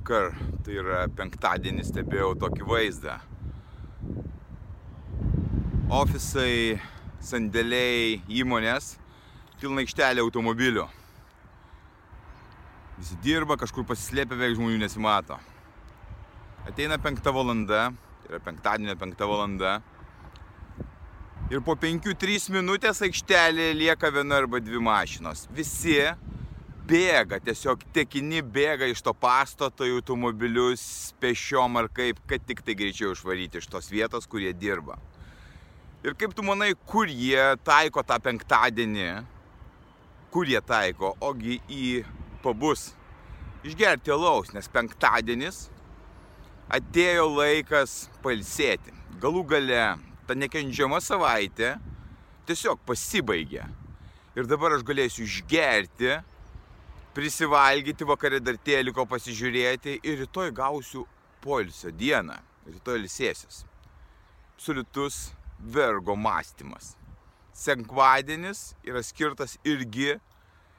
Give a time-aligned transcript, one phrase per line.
[0.00, 0.30] Vakar,
[0.64, 3.18] tai yra penktadienį, stebėjau tokį vaizdą.
[5.92, 6.78] Ofisai,
[7.20, 8.94] sandėliai, įmonės,
[9.60, 10.86] pilna aikštelė automobilių.
[12.96, 15.36] Visi dirba, kažkur pasislėpia, beveik žmonių nesimato.
[16.64, 17.90] Ateina penkta valanda,
[18.22, 19.76] tai yra penktadienio penkta valanda.
[21.52, 25.44] Ir po 5-3 minutės aikštelėje lieka viena arba dvi mašinos.
[25.52, 25.98] Visi
[26.90, 30.82] bėga, tiesiog tekini bėga iš to pastato į automobilius
[31.22, 34.98] pešiom ar kaip, kad tik tai greičiau išvaryti iš tos vietos, kur jie dirba.
[36.02, 39.10] Ir kaip tu manai, kur jie taiko tą penktadienį,
[40.32, 42.00] kur jie taiko, ogi į
[42.44, 42.90] pabus
[43.66, 45.66] išgerti alaus, nes penktadienis
[46.72, 48.94] atėjo laikas palsėti.
[49.20, 49.84] Galų gale
[50.26, 51.74] ta nekenčiama savaitė
[52.48, 53.66] tiesiog pasibaigė.
[54.38, 56.16] Ir dabar aš galėsiu išgerti
[57.14, 61.04] prisivalgyti, vakarė dar tėliko pasižiūrėti ir rytoj gausiu
[61.42, 62.38] poilsio dieną.
[62.70, 63.64] Rytoj ilsėsius.
[64.54, 66.94] Absoliutus vergo mąstymas.
[67.56, 70.14] Senkvadienis yra skirtas irgi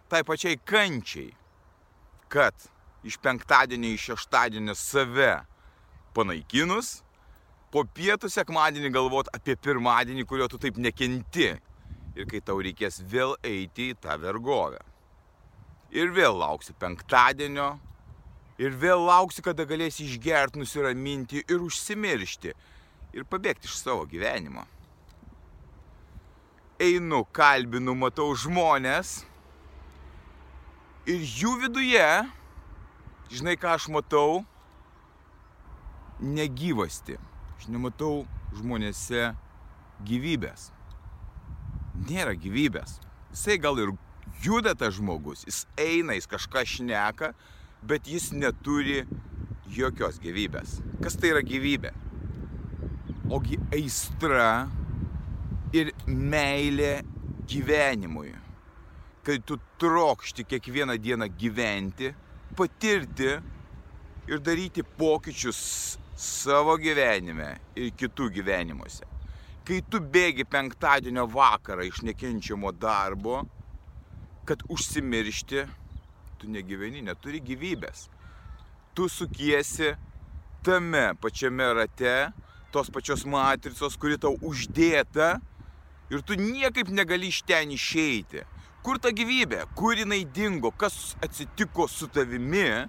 [0.10, 1.32] tai pačiai kančiai,
[2.32, 2.56] kad
[3.08, 5.34] iš penktadienio į šeštadienį save
[6.16, 7.02] panaikinus,
[7.72, 11.54] po pietų sekmadienį galvot apie pirmadienį, kurio tu taip nekenti.
[12.12, 14.82] Ir kai tau reikės vėl eiti į tą vergovę
[15.92, 17.76] ir vėl lauksi penktadienio,
[18.62, 22.54] ir vėl lauksi, kada galėsi išgerti, nusiraminti ir užsimiršti
[23.18, 24.64] ir pabėgti iš savo gyvenimo.
[26.82, 29.22] Einu, kalbinu, matau žmonės
[31.06, 32.08] ir jų viduje,
[33.30, 34.42] žinai ką aš matau,
[36.22, 37.18] negyvasti.
[37.58, 38.24] Aš nematau
[38.58, 39.32] žmonėse
[40.06, 40.70] gyvybės.
[42.08, 42.98] Nėra gyvybės.
[43.34, 43.94] Jisai gal ir
[44.44, 47.32] juda tas žmogus, jis eina, jis kažką šneka,
[47.86, 49.04] bet jis neturi
[49.72, 50.80] jokios gyvybės.
[51.02, 51.94] Kas tai yra gyvybė?
[53.32, 54.68] Ogi aistra
[55.74, 57.02] ir meilė
[57.48, 58.34] gyvenimui.
[59.22, 62.10] Kai tu trokšti kiekvieną dieną gyventi,
[62.58, 63.32] patirti
[64.28, 65.62] ir daryti pokyčius
[66.18, 69.08] savo gyvenime ir kitų gyvenimuose.
[69.66, 73.44] Kai tu bėgi penktadienio vakarą iš nekenčiamo darbo,
[74.46, 75.66] kad užsimiršti,
[76.42, 78.08] tu negyveni, neturi gyvybės.
[78.98, 79.94] Tu sukiesi
[80.66, 82.32] tame pačiame rate,
[82.74, 85.36] tos pačios matricos, kuri tau uždėta
[86.12, 88.46] ir tu niekaip negali iš ten išeiti.
[88.82, 92.88] Kur ta gyvybė, kur jinai dingo, kas atsitiko su tavimi,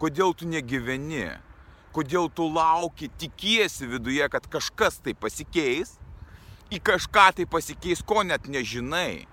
[0.00, 1.28] kodėl tu negyveni,
[1.94, 5.98] kodėl tu lauki, tikiesi viduje, kad kažkas tai pasikeis,
[6.72, 9.26] į kažką tai pasikeis, ko net nežinai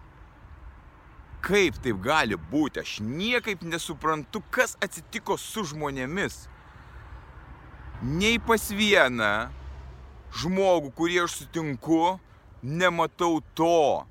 [1.46, 6.46] kaip taip gali būti, aš niekaip nesuprantu, kas atsitiko su žmonėmis.
[8.02, 9.50] Nei pas vieną
[10.41, 12.18] žmogų, kurį aš sutinku,
[12.62, 14.06] nematau to,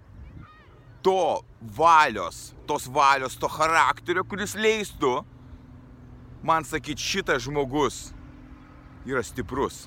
[1.06, 1.20] to
[1.78, 5.20] valios, tos valios, to charakterio, kuris leistų
[6.46, 8.10] man sakyti, šitas žmogus
[9.08, 9.86] yra stiprus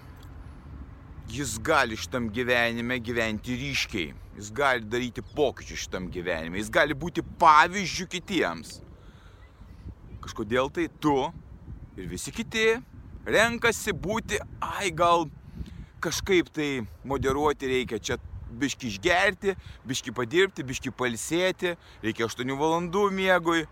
[1.29, 7.23] jis gali šitam gyvenime gyventi ryškiai, jis gali daryti pokyčius šitam gyvenime, jis gali būti
[7.39, 8.79] pavyzdžių kitiems.
[10.23, 11.16] Kažkodėl tai tu
[11.97, 12.78] ir visi kiti
[13.25, 15.28] renkasi būti, ai gal
[16.03, 18.19] kažkaip tai moderuoti reikia čia
[18.53, 19.56] biški išgerti,
[19.88, 21.73] biški padirbti, biški palsėti,
[22.03, 23.66] reikia 8 valandų miegui.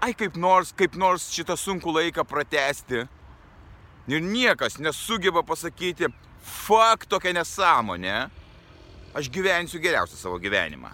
[0.00, 3.04] Ai kaip nors, kaip nors šitą sunkų laiką pratesti.
[4.10, 6.08] Ir niekas nesugeba pasakyti,
[6.40, 8.30] Fak tokia nesąmonė.
[9.14, 10.90] Aš gyvensiu geriausią savo gyvenimą.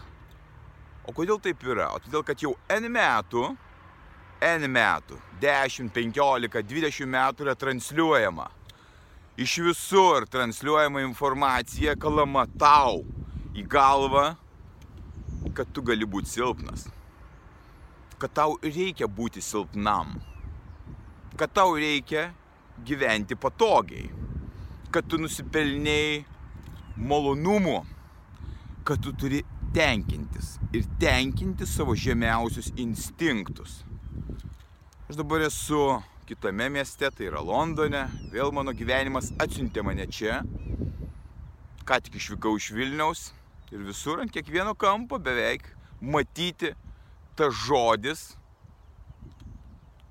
[1.07, 1.91] O kodėl taip yra?
[1.95, 3.45] O todėl, kad jau N metų,
[4.43, 8.49] N metų, 10, 15, 20 metų yra transliuojama.
[9.37, 13.05] Iš visur transliuojama informacija kalama tau
[13.55, 14.31] į galvą,
[15.55, 16.89] kad tu gali būti silpnas.
[18.19, 20.17] Kad tau reikia būti silpnam.
[21.37, 22.31] Kad tau reikia
[22.85, 24.26] gyventi patogiai
[24.93, 26.25] kad tu nusipelniai
[26.97, 27.79] malonumų,
[28.87, 29.43] kad tu turi
[29.77, 33.83] tenkintis ir tenkinti savo žemiausius instinktus.
[35.07, 35.81] Aš dabar esu
[36.27, 38.07] kitame mieste, tai yra Londone.
[38.33, 40.41] Vėl mano gyvenimas atsiuntė mane čia.
[41.87, 43.29] Ką tik išvykau iš Vilniaus
[43.71, 45.69] ir visur ant kiekvieno kampo beveik
[46.01, 46.73] matyti
[47.39, 48.33] tas žodis,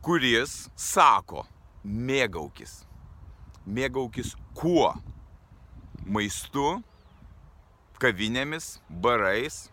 [0.06, 1.44] kuris sako
[1.83, 2.83] mėgaukis.
[3.65, 4.94] Mėgaukis kuo?
[6.06, 6.79] Maistu,
[8.01, 9.65] kavinėmis, barais,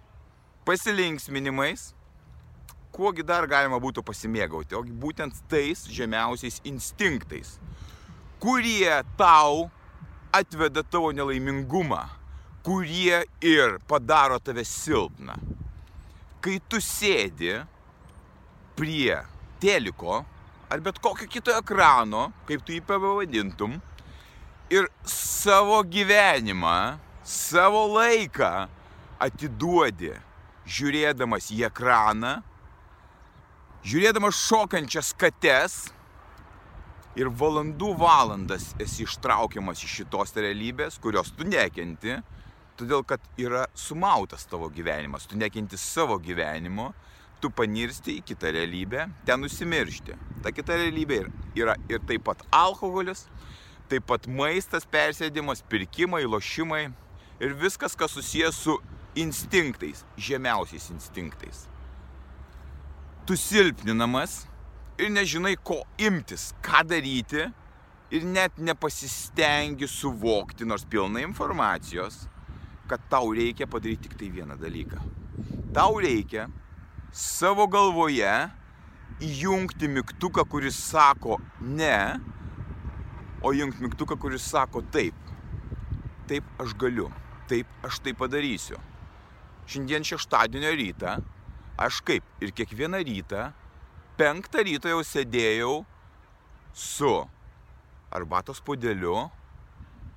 [0.64, 1.90] pasilinksminimais
[2.92, 7.56] kuogi dar galima būtų pasimėgauti, o būtent tais žemiausiais instinktais,
[8.42, 9.70] kurie tau
[10.34, 12.04] atveda tavo nelaimingumą,
[12.66, 15.38] kurie ir padaro tave silpną.
[16.42, 17.54] Kai tu sėdi
[18.76, 19.16] prie
[19.62, 20.22] teliko
[20.72, 23.76] ar bet kokio kito ekrano, kaip tu jį pavadintum,
[24.72, 26.96] ir savo gyvenimą,
[27.28, 28.52] savo laiką
[29.20, 30.14] atiduodi
[30.64, 32.38] žiūrėdamas į ekraną,
[33.84, 35.76] žiūrėdamas šokančias kates
[37.20, 42.16] ir valandų valandas esi ištraukiamas iš šitos realybės, kurios tu nekenti,
[42.80, 46.94] todėl kad yra sumautas tavo gyvenimas, tu nekenti savo gyvenimo,
[47.42, 50.16] tu panirsti į kitą realybę, ten nusimiršti.
[50.44, 51.24] Ta kita realybė
[51.58, 53.26] yra ir taip pat alkoholis,
[53.90, 56.86] taip pat maistas, persėdimas, pirkimai, lošimai
[57.42, 58.78] ir viskas, kas susijęs su
[59.18, 61.66] instinktais, žemiausiais instinktais
[63.26, 64.46] tu silpninamas
[64.98, 67.46] ir nežinai, ko imtis, ką daryti
[68.12, 72.26] ir net nepasistengi suvokti, nors pilna informacijos,
[72.90, 75.00] kad tau reikia padaryti tik tai vieną dalyką.
[75.72, 76.48] Tau reikia
[77.12, 78.48] savo galvoje
[79.20, 82.18] įjungti mygtuką, kuris sako ne,
[83.44, 85.14] o įjungti mygtuką, kuris sako taip.
[86.30, 87.10] Taip aš galiu,
[87.50, 88.80] taip aš tai padarysiu.
[89.68, 91.18] Šiandien šeštadienio rytą
[91.78, 93.50] aš kaip ir kiekvieną rytą,
[94.16, 95.76] penktą ryto jau sėdėjau
[96.72, 97.12] su
[98.12, 99.28] arbatos podeliu,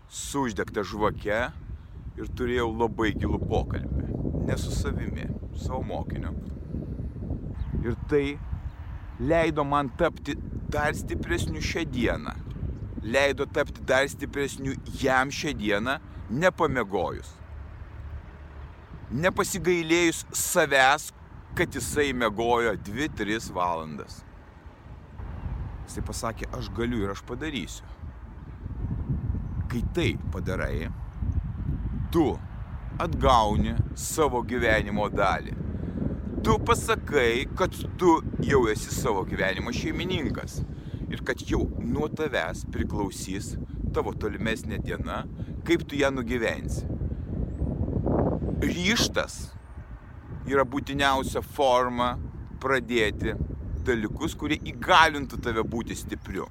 [0.07, 1.39] su uždegta žvake
[2.15, 4.11] ir turėjau labai gilų pokalbį.
[4.47, 6.31] Ne su savimi, su savo mokiniu.
[7.85, 8.39] Ir tai
[9.19, 10.35] leido man tapti
[10.73, 12.33] dar stipresniu šią dieną.
[13.03, 15.99] Leido tapti dar stipresniu jam šią dieną,
[16.29, 17.29] nepamegojus.
[19.13, 21.11] Nepasigailėjus savęs,
[21.55, 24.23] kad jisai mėgojo 2-3 valandas.
[25.85, 27.85] Jisai pasakė, aš galiu ir aš padarysiu.
[29.69, 30.89] Kai tai padarai,
[32.11, 32.25] tu
[33.01, 35.64] atgauni savo gyvenimo dalį.
[36.45, 40.59] Tu pasakai, kad tu jau esi savo gyvenimo šeimininkas
[41.09, 43.47] ir kad jau nuo tavęs priklausys
[43.95, 45.23] tavo tolimesnė diena,
[45.65, 46.85] kaip tu ją nugyvensi.
[48.61, 49.39] Ryštas
[50.45, 52.11] yra būtiniausia forma
[52.61, 53.33] pradėti
[53.89, 56.45] dalykus, kurie įgalintų tave būti stipriu.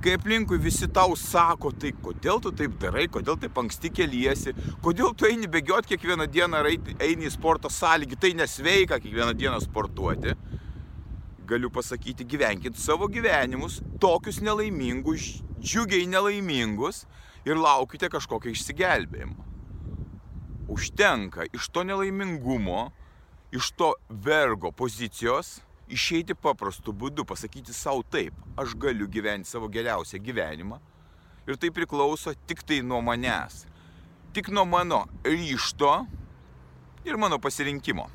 [0.00, 4.54] Kai aplinkui visi tau sako, tai kodėl tu taip darai, kodėl taip anksti keliesi,
[4.84, 10.32] kodėl tu eini bėgioti kiekvieną dieną eini į sporto sąlygį, tai nesveika kiekvieną dieną sportuoti.
[11.50, 17.04] Galiu pasakyti, gyvenkit savo gyvenimus, tokius nelaimingus, džiugiai nelaimingus
[17.44, 19.50] ir laukite kažkokio išsigelbėjimo
[20.70, 22.90] užtenka iš to nelaimingumo,
[23.52, 25.58] iš to vergo pozicijos
[25.90, 30.78] išeiti paprastu būdu, pasakyti savo taip, aš galiu gyventi savo geriausią gyvenimą
[31.48, 33.64] ir tai priklauso tik tai nuo manęs,
[34.34, 35.92] tik nuo mano ryšto
[37.04, 38.06] ir mano pasirinkimo.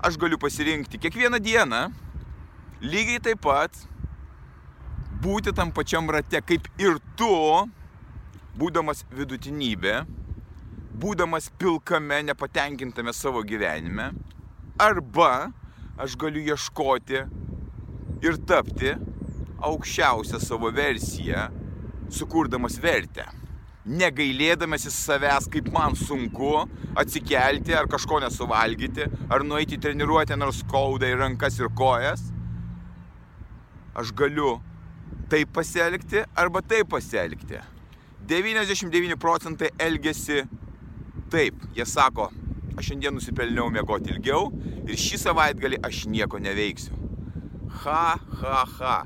[0.00, 1.82] Aš galiu pasirinkti kiekvieną dieną
[2.80, 3.76] lygiai taip pat
[5.20, 7.30] būti tam pačiam rate kaip ir tu,
[8.56, 10.00] būdamas vidutinybė,
[11.00, 14.10] būdamas pilkame, nepatenkintame savo gyvenime,
[14.80, 15.52] arba
[16.00, 17.20] aš galiu ieškoti
[18.24, 18.94] ir tapti
[19.60, 21.48] aukščiausią savo versiją,
[22.12, 23.26] sukurdamas vertę.
[23.90, 26.52] Negailėdamas į savęs, kaip man sunku
[27.00, 32.26] atsikelti ar kažko nesuvalgyti, ar nueiti į treniruotę, nors skauda į rankas ir kojas,
[33.96, 34.58] aš galiu
[35.32, 37.60] taip pasielgti arba taip pasielgti.
[38.30, 40.44] 99 procentai elgesi
[41.30, 42.24] Taip, jie sako,
[42.80, 44.48] aš šiandien nusipelniau mėgoti ilgiau
[44.88, 46.96] ir šį savaitgalį aš nieko neveiksiu.
[47.82, 48.96] Ha, ha, ha.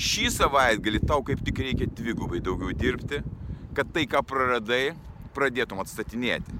[0.00, 3.20] Šį savaitgalį tau kaip tik reikia dvigubai daugiau dirbti,
[3.76, 4.94] kad tai, ką praradai,
[5.34, 6.54] pradėtum atstatinėti.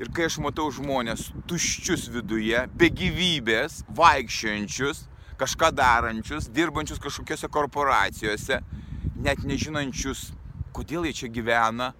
[0.00, 5.02] Ir kai aš matau žmonės tuščius viduje, be gyvybės, vaikščiojančius,
[5.40, 8.60] kažką darančius, dirbančius kažkokiose korporacijose,
[9.20, 10.30] net nežinančius,
[10.76, 11.92] kodėl jie čia gyvena,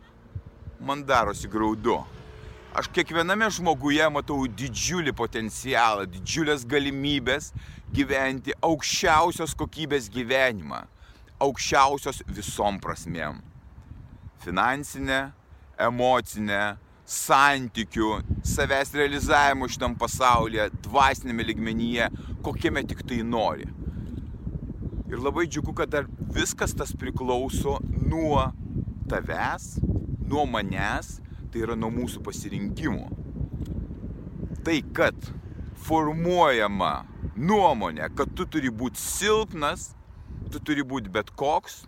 [0.81, 1.99] man darosi graudu.
[2.71, 7.49] Aš kiekviename žmoguje matau didžiulį potencialą, didžiulės galimybės,
[7.91, 10.85] gyventi aukščiausios kokybės gyvenimą,
[11.43, 13.41] aukščiausios visom prasmėm.
[14.45, 15.19] Finansinė,
[15.83, 16.61] emocinė,
[17.11, 18.13] santykių,
[18.47, 22.07] savęs realizavimo šitam pasaulyje, dvasinėme ligmenyje,
[22.47, 23.67] kokiame tik tai nori.
[25.11, 28.47] Ir labai džiugu, kad dar viskas tas priklauso nuo
[29.11, 29.81] tavęs,
[30.31, 31.17] nuo manęs,
[31.53, 33.07] tai yra nuo mūsų pasirinkimų.
[34.65, 35.31] Tai, kad
[35.87, 36.93] formuojama
[37.37, 39.91] nuomonė, kad tu turi būti silpnas,
[40.53, 41.85] tu turi būti bet koks,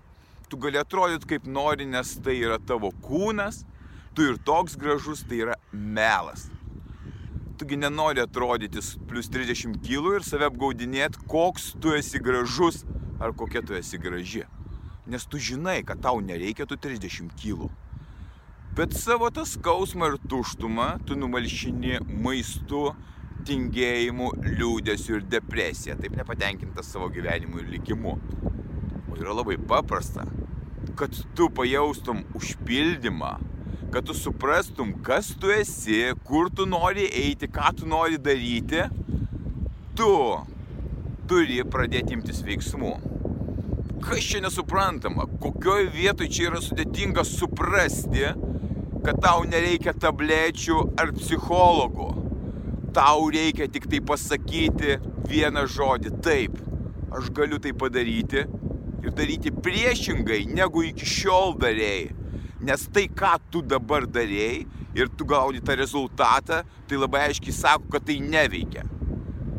[0.48, 3.62] tu gali atrodyti kaip nori, nes tai yra tavo kūnas,
[4.16, 6.48] tu ir toks gražus, tai yra melas.
[7.60, 12.82] Tugi nenori atrodyti plus 30 kg ir save apgaudinėti, koks tu esi gražus
[13.22, 14.42] ar kokia tu esi graži.
[15.06, 17.70] Nes tu žinai, kad tau nereikia tų 30 kg.
[18.72, 22.86] Bet savo tą skausmą ir tuštumą tu numalšini maistu,
[23.44, 28.14] tingėjimu, liūdėsiu ir depresija, taip nepatenkintas savo gyvenimu ir likimu.
[29.12, 30.24] O yra labai paprasta,
[30.96, 33.34] kad tu pajaustum užpildymą,
[33.92, 38.86] kad tu suprastum, kas tu esi, kur tu nori eiti, ką tu nori daryti,
[40.00, 40.14] tu
[41.28, 42.94] turi pradėti imtis veiksmų.
[44.00, 48.32] Kas čia nesuprantama, kokioje vietoje čia yra sudėtinga suprasti,
[49.02, 52.10] kad tau nereikia tablečių ar psichologų.
[52.94, 56.12] Tau reikia tik tai pasakyti vieną žodį.
[56.22, 56.58] Taip,
[57.10, 58.44] aš galiu tai padaryti
[59.02, 62.12] ir daryti priešingai, negu iki šiol darėjai.
[62.62, 64.62] Nes tai, ką tu dabar darėjai
[64.94, 68.84] ir tu gauni tą rezultatą, tai labai aiškiai sako, kad tai neveikia.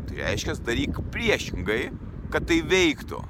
[0.08, 1.82] Tai reiškia, daryk priešingai,
[2.32, 3.20] kad tai veiktų.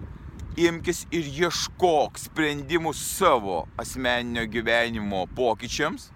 [0.55, 6.13] Imkis ir ieškok sprendimų savo asmeninio gyvenimo pokyčiams.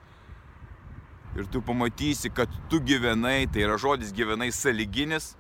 [1.35, 5.33] Ir tu pamatysi, kad tu gyvenai, tai yra žodis gyvenai saliginis,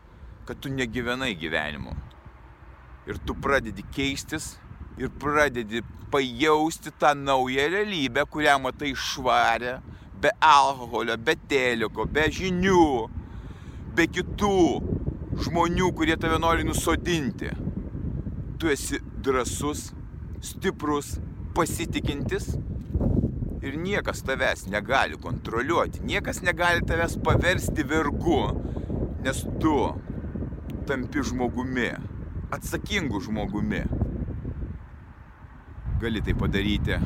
[0.46, 1.94] kad tu negyvenai gyvenimu.
[3.06, 4.56] Ir tu pradedi keistis
[4.98, 9.78] ir pradedi pajausti tą naują realybę, kurią matai švarę,
[10.20, 12.84] be alkoholio, be teliko, be žinių,
[13.94, 14.58] be kitų
[15.46, 17.67] žmonių, kurie tave nori nusodinti.
[18.58, 19.92] Tu esi drasus,
[20.42, 21.14] stiprus,
[21.54, 22.50] pasitikintis
[23.62, 28.40] ir niekas tavęs negali kontroliuoti, niekas negali tavęs paversti vergu,
[29.22, 29.76] nes tu
[30.90, 31.92] tampi žmogumi,
[32.54, 33.84] atsakingu žmogumi
[35.98, 36.98] gali tai padaryti.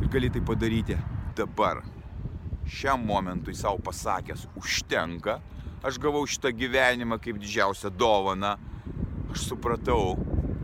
[0.00, 0.96] Ir gali tai padaryti
[1.36, 1.82] dabar.
[2.66, 5.40] Šiam momentui savo pasakęs, užtenka,
[5.82, 8.54] aš gavau šitą gyvenimą kaip didžiausią dovaną,
[9.32, 10.14] aš supratau,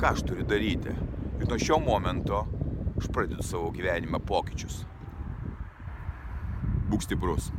[0.00, 0.92] ką aš turiu daryti.
[1.40, 2.42] Ir nuo šio momento
[2.96, 4.82] aš pradedu savo gyvenime pokyčius.
[6.90, 7.50] Būk stiprus.